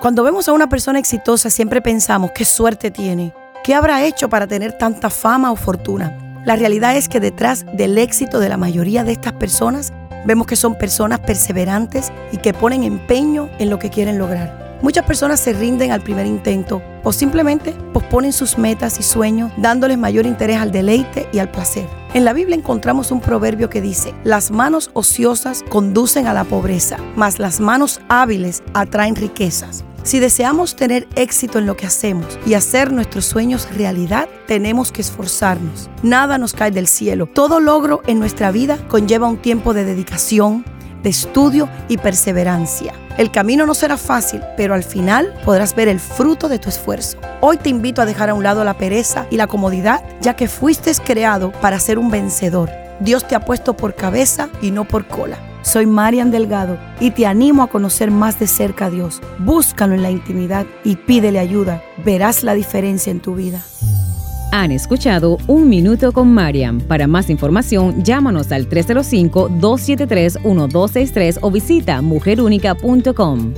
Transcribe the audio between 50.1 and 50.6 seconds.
ya que